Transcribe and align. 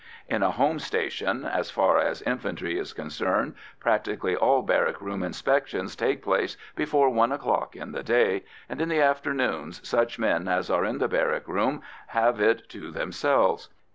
In 0.27 0.41
a 0.41 0.49
home 0.49 0.79
station, 0.79 1.45
as 1.45 1.69
far 1.69 1.99
as 1.99 2.23
infantry 2.23 2.79
is 2.79 2.91
concerned, 2.91 3.53
practically 3.79 4.35
all 4.35 4.63
barrack 4.63 4.99
room 4.99 5.21
inspections 5.21 5.95
take 5.95 6.23
place 6.23 6.57
before 6.75 7.11
one 7.11 7.31
o'clock 7.31 7.75
in 7.75 7.91
the 7.91 8.01
day, 8.01 8.43
and 8.67 8.81
in 8.81 8.89
the 8.89 8.99
afternoons 8.99 9.79
such 9.87 10.17
men 10.17 10.47
as 10.47 10.71
are 10.71 10.85
in 10.85 10.97
the 10.97 11.07
barrack 11.07 11.47
room 11.47 11.83
have 12.07 12.39
it 12.41 12.67
to 12.69 12.89
themselves. 12.89 13.69